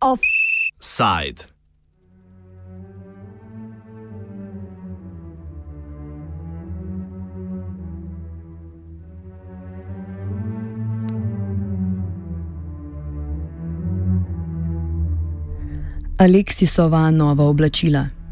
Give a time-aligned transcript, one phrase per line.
[0.00, 1.54] Offside.
[16.18, 18.23] Aleksisova nova oblačila.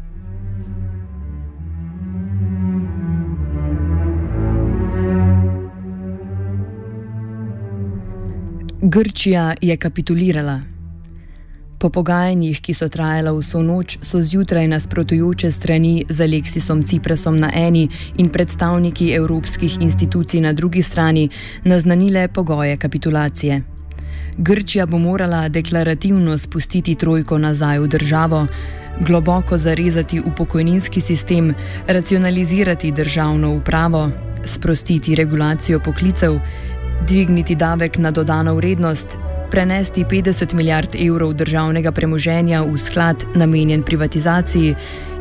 [8.85, 10.59] Grčija je kapitulirala.
[11.79, 17.47] Po pogajanjih, ki so trajala vso noč, so zjutraj nasprotujoče strani z Aleksisom Ciprasom na
[17.55, 21.29] eni in predstavniki evropskih institucij na drugi strani
[21.63, 23.61] naznanile pogoje kapitulacije.
[24.37, 28.47] Grčija bo morala deklarativno spustiti trojko nazaj v državo,
[28.99, 31.53] globoko zarezati v pokojninski sistem,
[31.87, 34.09] racionalizirati državno upravo,
[34.45, 36.39] sprostiti regulacijo poklicev,
[37.07, 39.17] dvigniti davek na dodano vrednost,
[39.51, 44.75] prenesti 50 milijard evrov državnega premoženja v sklad namenjen privatizaciji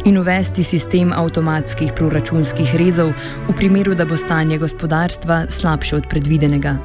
[0.05, 3.13] in uvesti sistem avtomatskih proračunskih rezov
[3.49, 6.77] v primeru, da bo stanje gospodarstva slabše od predvidenega.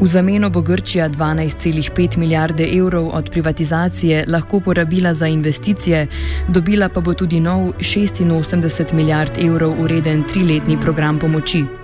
[0.00, 6.06] V zameno bo Grčija 12,5 milijarde evrov od privatizacije lahko porabila za investicije,
[6.48, 11.81] dobila pa bo tudi nov 86 milijard evrov ureden triletni program pomoči.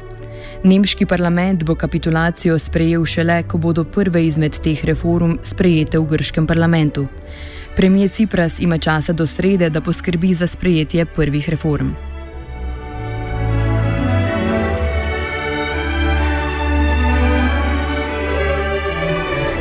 [0.64, 6.46] Nemški parlament bo kapitulacijo sprejel šele, ko bodo prve izmed teh reform sprejete v grškem
[6.46, 7.06] parlamentu.
[7.76, 11.92] Premijer Cipras ima časa do srede, da poskrbi za sprejetje prvih reform.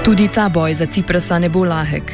[0.04, 2.12] Tudi ta boj za Ciprasa ne bo lahek.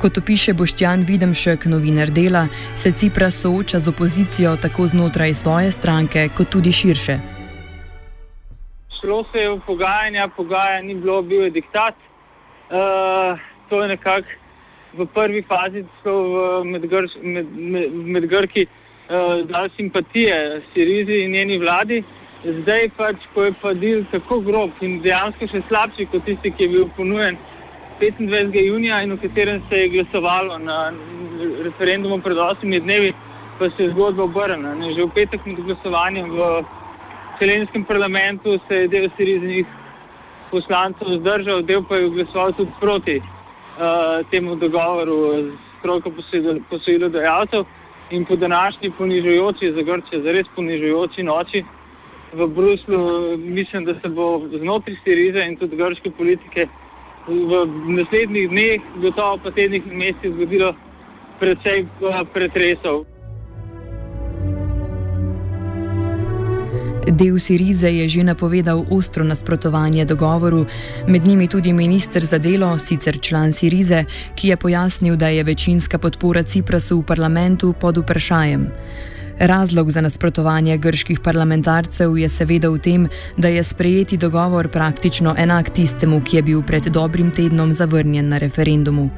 [0.00, 6.28] Kot opiše Boštjan Videmšek, novinar dela, se Cipras sooča z opozicijo tako znotraj svoje stranke,
[6.36, 7.33] kot tudi širše.
[9.04, 11.94] Šlo se je v pogajanja, pogajanja ni bilo, bil je diktat.
[12.70, 13.38] Uh,
[13.68, 14.28] to je nekako
[14.96, 15.84] v prvi fazi
[16.64, 21.98] med, Grč, med, med, med Grki uh, dal simpatije Sirizi in njeni vladi.
[22.44, 26.64] Zdaj pač, ko je pa del tako grob in dejansko še slabši kot tisti, ki
[26.64, 27.36] je bil ponujen
[28.00, 28.56] 25.
[28.64, 30.78] junija in v katerem se je glasovalo na
[31.66, 33.12] referendumu pred 8 dnevi,
[33.58, 34.72] pa se je zgodba obrnila.
[34.96, 36.48] Že v petek med glasovanjem v
[37.38, 39.66] čelenskem parlamentu se je del siriznih
[40.50, 46.12] poslancev zdržal, del pa je glasoval tudi proti uh, temu dogovoru z stroko
[46.70, 47.64] posojilodajalcev
[48.10, 51.64] in po današnji ponižujoči, za Grče, zares ponižujoči noči
[52.32, 52.98] v Bruslu,
[53.38, 56.66] mislim, da se bo znotraj Sirize in tudi grške politike
[57.26, 57.66] v
[57.96, 60.74] naslednjih dneh, gotovo pa tednih mesecih zgodilo
[61.40, 63.04] precej eh, pretresov.
[67.14, 70.66] Del Sirize je že napovedal ostro nasprotovanje dogovoru,
[71.06, 74.04] med njimi tudi minister za delo, sicer član Sirize,
[74.34, 78.66] ki je pojasnil, da je večinska podpora Ciprasu v parlamentu pod vprašanjem.
[79.38, 85.70] Razlog za nasprotovanje grških parlamentarcev je seveda v tem, da je sprejeti dogovor praktično enak
[85.70, 89.10] tistemu, ki je bil pred dobrim tednom zavrnjen na referendumu.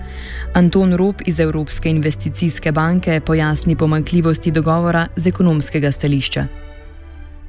[0.52, 6.66] Anton Rop iz Evropske investicijske banke pojasni pomankljivosti dogovora z ekonomskega stališča.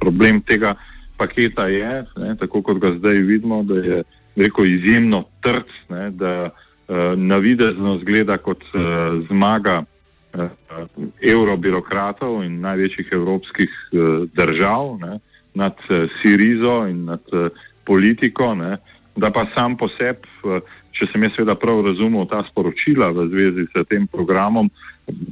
[0.00, 0.74] Problem tega
[1.18, 4.02] paketa je, ne, tako kot ga zdaj vidimo, da je
[4.36, 9.82] rekel, izjemno trd, ne, da uh, navidezno zgleda kot uh, zmaga.
[10.28, 10.48] Eh,
[11.32, 15.14] evrobirokratov in največjih evropskih eh, držav ne,
[15.56, 17.24] nad eh, Sirizo in nad
[17.88, 18.76] politiko, ne,
[19.16, 20.28] da pa sam po sebi,
[20.92, 24.68] če sem jaz seveda prav razumel ta sporočila v zvezi s tem programom,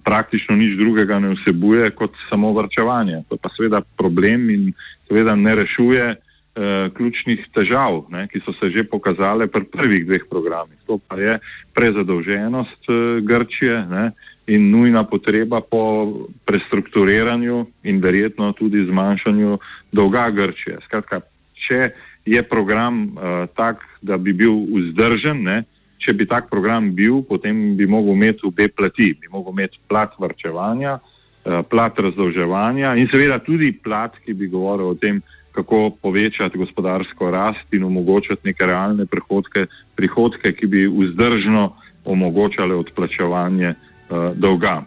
[0.05, 3.23] praktično nič drugega ne vsebuje kot samo vrčevanje.
[3.29, 4.71] To pa seveda problem in
[5.09, 10.25] seveda ne rešuje eh, ključnih težav, ne, ki so se že pokazale pri prvih dveh
[10.31, 10.79] programih.
[10.87, 11.39] To pa je
[11.75, 13.85] prezadolženost eh, Grčije.
[13.91, 14.11] Ne,
[14.47, 16.13] in nujna potreba po
[16.47, 19.59] prestrukturiranju in verjetno tudi zmanjšanju
[19.93, 20.79] dolga Grčije.
[20.87, 21.21] Skratka,
[21.67, 21.91] če
[22.27, 25.65] je program uh, tak, da bi bil vzdržen, ne,
[25.99, 30.13] če bi tak program bil, potem bi mogel imeti obe plati, bi mogel imeti plat
[30.19, 35.23] vrčevanja, uh, plat razdolževanja in seveda tudi plat, ki bi govoril o tem,
[35.57, 39.65] kako povečati gospodarsko rast in omogočati neke realne prihodke,
[39.97, 41.71] prihodke ki bi vzdržno
[42.05, 44.83] omogočale odplačevanje uh, dolga.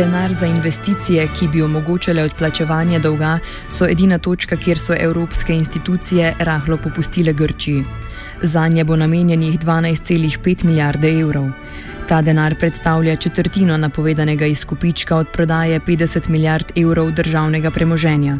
[0.00, 3.38] Denar za investicije, ki bi omogočale odplačevanje dolga,
[3.68, 7.84] so edina točka, kjer so evropske institucije rahlo popustile Grčiji.
[8.42, 11.50] Za nje bo namenjenih 12,5 milijarde evrov.
[12.08, 18.38] Ta denar predstavlja četrtino napovedanega izkupička od prodaje 50 milijard evrov državnega premoženja.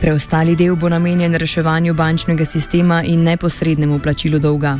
[0.00, 4.78] Preostali del bo namenjen reševanju bančnega sistema in neposrednemu plačilu dolga.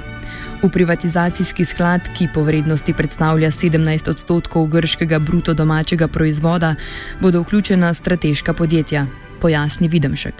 [0.62, 6.74] V privatizacijski sklad, ki po vrednosti predstavlja 17 odstotkov grškega bruto domačega proizvoda,
[7.20, 9.06] bodo vključena strateška podjetja,
[9.40, 10.34] pojasni Videmšek.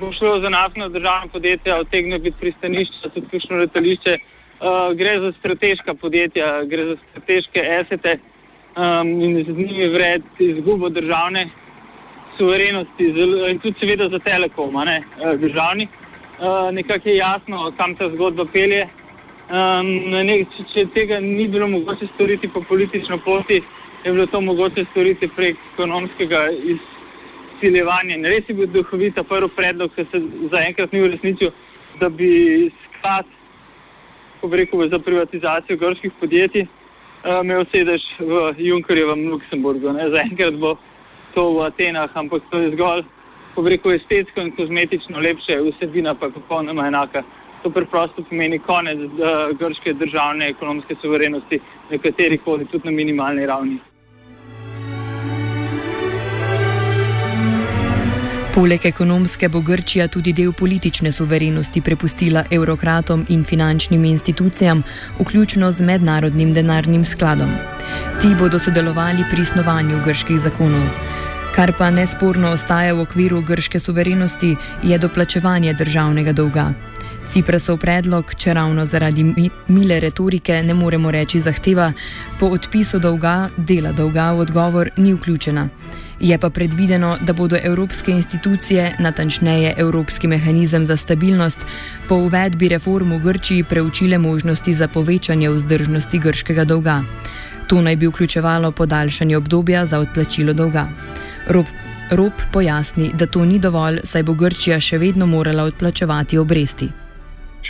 [0.00, 4.14] Bo šlo za naftno državno podjetje, odtegne biti pristanišče, tudi ključno letališče.
[4.14, 10.88] Uh, gre za strateška podjetja, gre za strateške esete um, in z njimi vred izgubo
[10.88, 11.50] državne
[12.38, 13.04] suverenosti
[13.50, 15.88] in tudi seveda za telekom, ne, uh, državni.
[15.88, 18.88] Uh, nekako je jasno, kam ta zgodba pelje.
[19.44, 19.88] Um,
[20.24, 23.58] ne, če, če tega ni bilo mogoče storiti po politično poti,
[24.04, 28.16] je bilo to mogoče storiti prek ekonomskega izsiljevanja.
[28.24, 30.22] Res je bil duhovita prvi predlog, ki se
[30.54, 31.52] zaenkrat ni uresničil,
[32.00, 33.28] da bi sklad,
[34.40, 36.66] ko bi rekel, za privatizacijo grških podjetij
[37.24, 39.92] imel sedež v Junkerjevem Luksemburgu.
[40.16, 40.76] Zaenkrat bo
[41.36, 43.04] to v Atenah, ampak to je zgolj,
[43.54, 47.24] ko bi rekel, estetsko in kozmetično lepše, vsebina pa popolnoma enaka
[47.64, 53.46] to preprosto pomeni konec uh, grške državne ekonomske suverenosti, na kateri koli, tudi na minimalni
[53.46, 53.78] ravni.
[58.54, 64.82] Poleg ekonomske bo Grčija tudi del politične suverenosti prepustila evrokratom in finančnim institucijam,
[65.18, 67.50] vključno z mednarodnim denarnim skladom.
[68.20, 70.86] Ti bodo sodelovali pri snovanju grških zakonov.
[71.56, 76.72] Kar pa nesporno ostaja v okviru grške suverenosti, je doplačevanje državnega dolga.
[77.34, 79.24] Ciprasov predlog, če ravno zaradi
[79.66, 81.88] mile retorike ne moremo reči zahteva,
[82.38, 85.64] po odpisu dolga, dela dolga v odgovor ni vključena.
[86.20, 91.58] Je pa predvideno, da bodo evropske institucije, natančneje Evropski mehanizem za stabilnost,
[92.08, 97.02] po uvedbi reform v Grčiji preučile možnosti za povečanje vzdržnosti grškega dolga.
[97.66, 100.86] To naj bi vključevalo podaljšanje obdobja za odplačilo dolga.
[101.48, 101.66] Rob,
[102.10, 106.94] Rob pojasni, da to ni dovolj, saj bo Grčija še vedno morala odplačevati obresti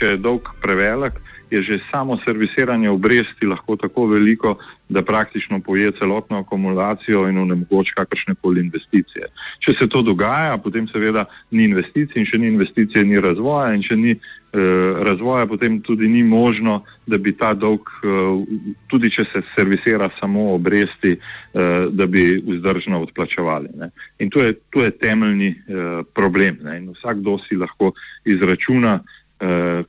[0.05, 1.17] če je dolg prevelik,
[1.51, 4.57] je že samo servisiranje obresti lahko tako veliko,
[4.89, 9.29] da praktično poje celotno akumulacijo in onemogoče kakršne koli investicije.
[9.65, 13.83] Če se to dogaja, potem seveda ni investicij in če ni investicije, ni razvoja in
[13.83, 14.59] če ni eh,
[15.09, 18.61] razvoja, potem tudi ni možno, da bi ta dolg, eh,
[18.93, 23.73] tudi če se servisira samo obresti, eh, da bi vzdržno odplačevali.
[23.79, 23.91] Ne.
[24.19, 26.59] In to je, to je temeljni eh, problem.
[26.63, 26.79] Ne.
[26.83, 29.14] In vsakdo si lahko izračuna, Eh,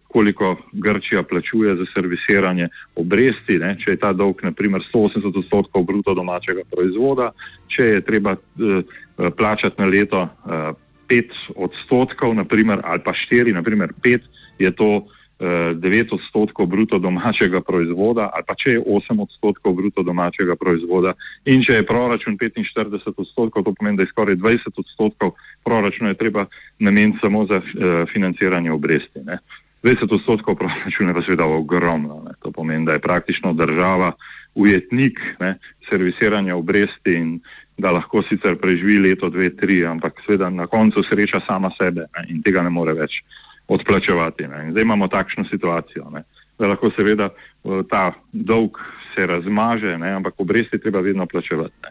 [0.07, 6.13] koliko Grčija plačuje za servisiranje obresti, ne, če je ta dolg naprimer 180 odstotkov bruto
[6.17, 7.29] domačega proizvoda,
[7.71, 8.81] če je treba uh,
[9.37, 10.73] plačati na leto eh,
[11.07, 11.23] 5
[11.55, 14.19] odstotkov, naprimer, ali pa 4, naprimer 5,
[14.59, 15.07] je to
[15.39, 21.11] 9 odstotkov bruto domačega proizvoda, ali pa če je 8 odstotkov bruto domačega proizvoda
[21.45, 25.35] in če je proračun 45 odstotkov, to pomeni, da je skoraj 20 odstotkov
[25.65, 26.45] proračuna je treba
[26.79, 29.27] nameniti samo za uh, financiranje obresti.
[29.27, 29.39] Ne.
[29.83, 32.23] 20 odstotkov proračuna je pa seveda ogromno.
[32.25, 32.39] Ne.
[32.39, 34.13] To pomeni, da je praktično država
[34.55, 35.57] ujetnik ne,
[35.89, 37.39] servisiranja obresti in
[37.77, 42.27] da lahko sicer preživi leto, dve, tri, ampak seveda na koncu sreča sama sebe ne,
[42.29, 43.19] in tega ne more več
[43.67, 44.47] odplačevati.
[44.47, 44.71] Ne.
[44.71, 46.23] Zdaj imamo takšno situacijo, ne,
[46.59, 48.77] da lahko seveda uh, ta dolg
[49.15, 51.73] se razmaže, ne, ampak obresti treba vedno plačevati.
[51.83, 51.89] Ne.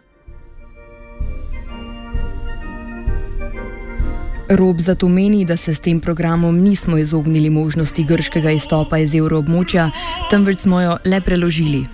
[4.50, 9.90] Rob zato meni, da se s tem programom nismo izognili možnosti grškega izstopa iz evroobmočja,
[10.30, 11.84] temveč smo jo le preložili.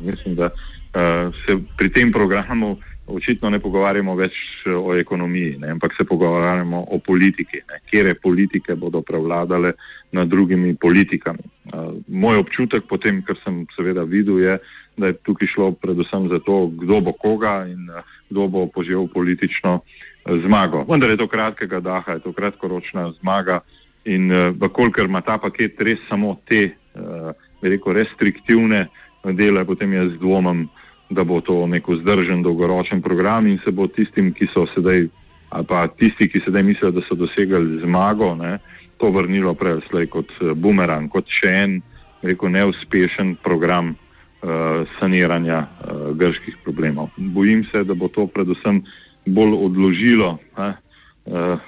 [0.00, 5.74] Mislim, da uh, se pri tem programu očitno ne pogovarjamo več eh, o ekonomiji, ne,
[5.76, 9.74] ampak se pogovarjamo o politiki, kje politike bodo prevladale
[10.14, 11.42] nad drugimi politikami.
[11.64, 14.58] Uh, moj občutek, potem, kar sem seveda videl, je,
[14.96, 19.08] da je tukaj šlo predvsem za to, kdo bo koga in uh, kdo bo požel
[19.10, 20.84] politično uh, zmago.
[20.88, 23.60] Vendar je to kratkega daha, je to kratkoročna zmaga
[24.04, 28.86] in uh, kolikor ima ta paket res samo te, uh, rekel, restriktivne
[29.34, 30.68] dele, potem jaz dvomim,
[31.14, 35.06] da bo to nek vzdržen dolgoročen program in se bo tistim, ki so sedaj,
[35.54, 38.58] ali pa tisti, ki sedaj mislijo, da so dosegali zmago, ne,
[38.98, 41.76] to vrnilo prej slej kot uh, bumerang, kot še en,
[42.24, 47.10] rekel, neuspešen program uh, saniranja uh, grških problemov.
[47.16, 48.82] Bojim se, da bo to predvsem
[49.26, 51.58] bolj odložilo, da uh,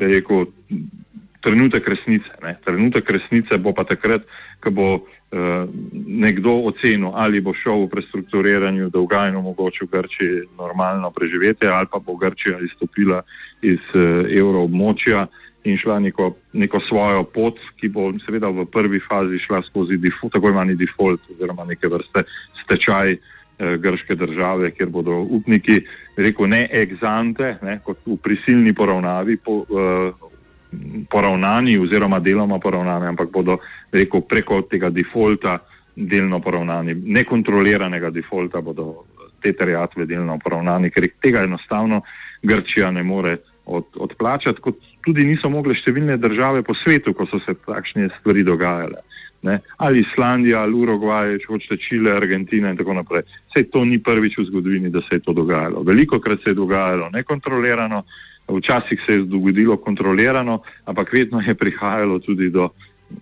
[0.00, 0.46] je rekel,
[1.40, 2.30] trenutek resnice.
[2.42, 2.56] Ne.
[2.64, 4.26] Trenutek resnice bo pa takrat,
[4.60, 5.68] ko bo uh,
[6.06, 11.98] nekdo ocenil, ali bo šel v prestrukturiranju dolga in omogočil Grčiji normalno preživetje, ali pa
[11.98, 13.22] bo Grčija izstopila
[13.62, 15.26] iz uh, evroobmočja
[15.64, 20.32] in šla neko, neko svojo pot, ki bo seveda v prvi fazi šla skozi default,
[20.32, 22.24] tako imenovani default oziroma neke vrste
[22.62, 25.82] stečaj eh, grške države, kjer bodo upniki,
[26.16, 30.29] rekel ne egzante, ne, kot v prisilni poravnavi, po, eh,
[31.10, 33.58] poravnani oziroma deloma poravnani, ampak bodo
[33.92, 35.58] rekel preko tega defaulta
[35.94, 39.04] delno poravnani, nekontroliranega defaulta bodo
[39.42, 42.02] te terjatve delno poravnani, ker tega enostavno
[42.42, 43.36] Grčija ne more
[43.66, 48.44] od, odplačati, kot tudi niso mogle številne države po svetu, ko so se takšne stvari
[48.46, 49.02] dogajale.
[49.42, 49.56] Ne?
[49.80, 53.24] Ali Islandija, ali Urugvaj, če hočete Čile, Argentina in tako naprej.
[53.48, 55.84] Vse to ni prvič v zgodovini, da se je to dogajalo.
[55.86, 58.02] Veliko krat se je dogajalo nekontrolirano,
[58.56, 62.68] včasih se je zgodilo kontrolirano, ampak vedno je prihajalo tudi do,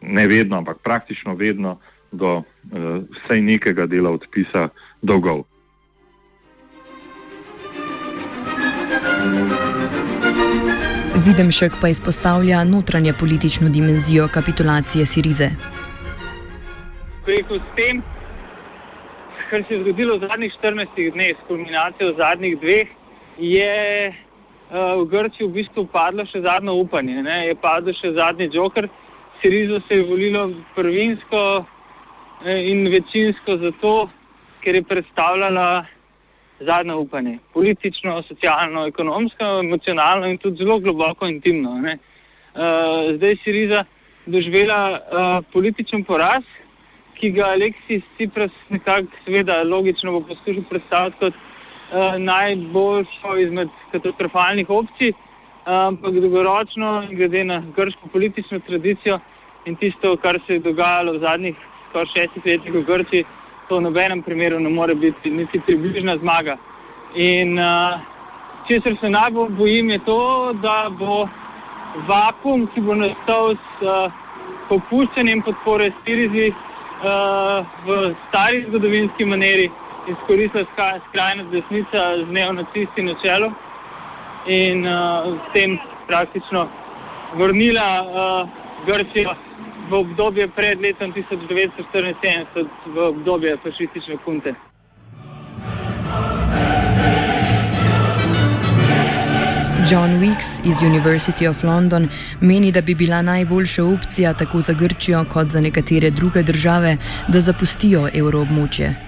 [0.02, 1.78] ne vedno, ampak praktično vedno
[2.12, 2.44] do uh,
[3.24, 4.68] vsej nekega dela odpisa
[5.02, 5.44] dolgov.
[11.26, 15.48] Videmšek pa izpostavlja notranje politično dimenzijo kapitulacije Sirize.
[17.28, 18.02] S tem,
[19.50, 22.88] kar se je zgodilo v zadnjih 14 dneh, s kulminacijo zadnjih dveh,
[23.38, 23.74] je
[24.70, 27.22] v Grčiji v bistvu padlo še zadnje upanje.
[27.24, 27.46] Ne?
[27.48, 28.88] Je padlo še zadnji joker.
[29.40, 31.64] Sirizo se je volilo prvinsko
[32.44, 34.10] eh, in večinsko zato,
[34.60, 35.86] ker je predstavljala
[36.60, 37.38] zadnje upanje.
[37.54, 41.78] Politično, socialno, ekonomsko, emocionalno in tudi zelo globoko intimno.
[41.78, 43.84] Uh, zdaj je Siriza
[44.26, 46.42] doživela uh, političen poraz,
[47.14, 51.38] ki ga Aleksis Cipras nekako, seveda, logično bo poskušal predstaviti kot
[51.92, 55.12] uh, najboljšo izmed katastrofalnih opcij,
[55.64, 59.18] ampak dolgoročno, glede na grško politično tradicijo
[59.66, 61.56] in tisto, kar se je dogajalo v zadnjih
[61.88, 63.24] skoraj šestih letih v Grčiji
[63.68, 66.56] to v nobenem primeru ne more biti niti približna zmaga.
[67.14, 68.00] In uh,
[68.68, 71.28] česar se najbolj bojim, je to, da bo
[72.08, 74.12] vakum, ki bo nastal s uh,
[74.68, 79.68] popuščanjem podpore Spirizi uh, v stari zgodovinski maniri,
[80.12, 80.64] izkoristila
[81.08, 83.50] skrajna desnica z neonacisti na čelu
[84.46, 84.92] in uh,
[85.44, 86.68] s tem praktično
[87.36, 88.48] vrnila uh,
[88.86, 89.34] Grčijo
[89.90, 94.54] v obdobje pred letom 1974, v obdobje fašistične kunte.
[99.88, 102.08] John Weeks iz University of London
[102.40, 106.96] meni, da bi bila najboljša opcija tako za Grčijo kot za nekatere druge države,
[107.28, 109.07] da zapustijo evroobmočje.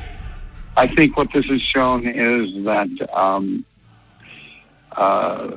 [0.80, 3.66] I think what this has shown is that um,
[4.92, 5.56] uh,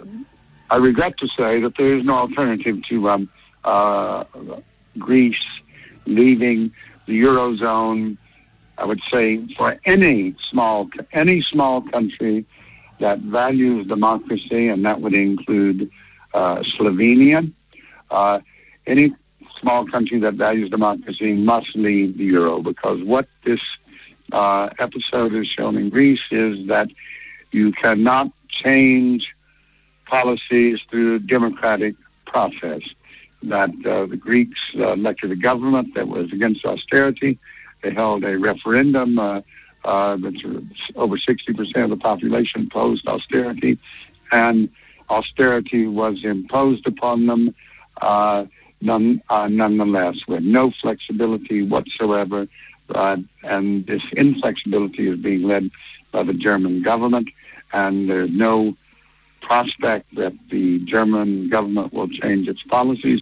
[0.70, 3.30] I regret to say that there is no alternative to um,
[3.63, 4.25] uh,
[5.00, 5.46] Greece
[6.06, 6.74] leaving
[7.08, 8.18] the eurozone.
[8.77, 12.46] I would say for any small any small country
[13.00, 15.89] that values democracy, and that would include
[16.34, 17.50] uh, Slovenia.
[18.12, 18.39] Uh,
[18.86, 19.15] any
[19.62, 23.62] small country that values democracy must leave the euro because what this
[24.32, 26.88] uh, episode has shown in Greece is that
[27.51, 29.27] you cannot change
[30.06, 32.82] policies through democratic process
[33.44, 37.38] that uh, the Greeks uh, elected a government that was against austerity.
[37.82, 39.42] They held a referendum uh,
[39.84, 40.38] uh that's
[40.96, 43.77] over 60% of the population opposed austerity,
[44.32, 44.70] and
[45.10, 47.53] austerity was imposed upon them
[48.01, 48.46] uh,
[48.82, 52.48] none, nonetheless with no flexibility whatsoever.
[52.96, 55.70] And this inflexibility is being led
[56.12, 57.28] by the German government,
[57.72, 58.76] and there's no
[59.42, 63.22] prospect that the German government will change its policies.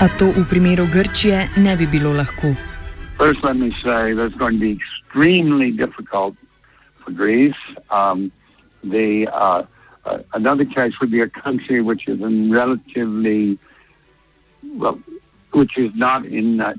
[0.00, 2.56] A to v primeru Grčije ne bi bilo lahko.
[3.18, 6.34] First, let me say that's going to be extremely difficult
[7.04, 7.62] for Greece.
[7.90, 8.32] Um,
[8.82, 9.62] the uh,
[10.04, 13.58] uh, another case would be a country which is in relatively
[14.74, 14.98] well,
[15.52, 16.60] which is not in.
[16.60, 16.74] Uh,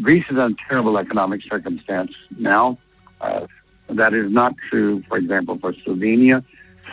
[0.00, 2.78] Greece is in terrible economic circumstance now.
[3.20, 3.46] Uh,
[3.88, 6.44] that is not true, for example, for Slovenia.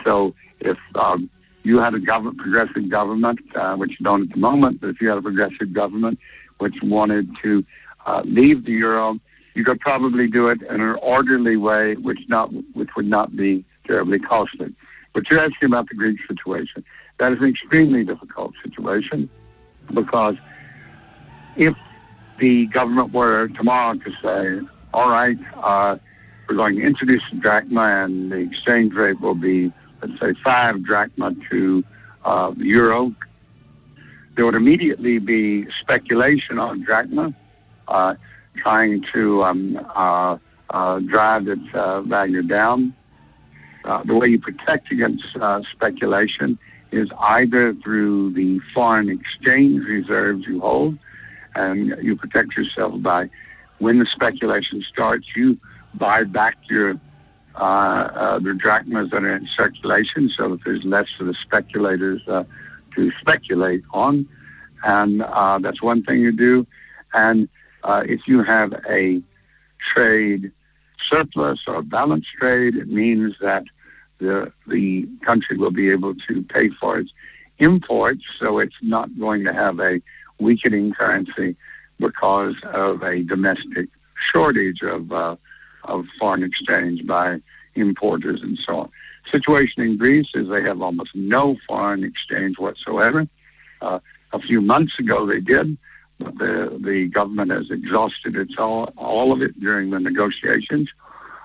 [0.04, 1.30] So, if um,
[1.62, 5.00] you had a government, progressive government, uh, which you don't at the moment, but if
[5.00, 6.18] you had a progressive government
[6.58, 7.64] which wanted to
[8.06, 9.18] uh, leave the euro,
[9.54, 13.64] you could probably do it in an orderly way, which not which would not be
[13.86, 14.74] terribly costly.
[15.12, 16.84] But you're asking about the Greek situation.
[17.18, 19.30] That is an extremely difficult situation
[19.92, 20.36] because
[21.56, 21.74] if
[22.38, 25.96] the government were tomorrow to say, all right, uh,
[26.48, 29.72] we're going to introduce the drachma and the exchange rate will be
[30.02, 31.84] let's say, five drachma to
[32.24, 33.14] uh, euro,
[34.36, 37.34] there would immediately be speculation on drachma,
[37.88, 38.14] uh,
[38.56, 40.36] trying to um, uh,
[40.70, 42.92] uh drive its uh, value down.
[43.84, 46.58] uh, the way you protect against uh, speculation
[46.90, 50.98] is either through the foreign exchange reserves you hold,
[51.56, 53.28] and you protect yourself by
[53.78, 55.58] when the speculation starts, you
[55.94, 57.00] buy back your
[57.54, 62.20] uh, uh, the drachmas that are in circulation, so that there's less for the speculators
[62.28, 62.44] uh,
[62.94, 64.28] to speculate on,
[64.84, 66.66] and uh, that's one thing you do.
[67.14, 67.48] And
[67.82, 69.22] uh, if you have a
[69.94, 70.52] trade
[71.10, 73.64] surplus or balanced trade, it means that
[74.18, 77.10] the the country will be able to pay for its
[77.58, 80.00] imports, so it's not going to have a
[80.38, 81.56] weakening currency
[81.98, 83.88] because of a domestic
[84.32, 85.36] shortage of uh,
[85.84, 87.38] of foreign exchange by
[87.74, 88.90] importers and so on.
[89.30, 93.26] Situation in Greece is they have almost no foreign exchange whatsoever.
[93.80, 93.98] Uh,
[94.32, 95.76] a few months ago they did,
[96.18, 100.88] but the the government has exhausted its all, all of it during the negotiations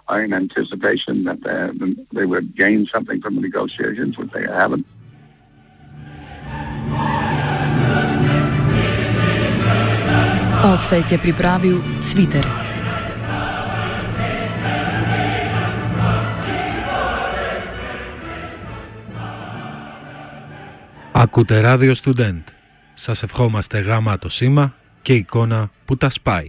[0.10, 4.86] in anticipation that they, they would gain something from the negotiations, which they haven't.
[10.64, 11.82] Offset je pripravil
[12.14, 12.46] Twitter.
[21.12, 22.42] Ακούτε ράδιο Student.
[22.94, 26.40] Σας ευχόμαστε γάμα το σήμα και εικόνα που τα σπάει.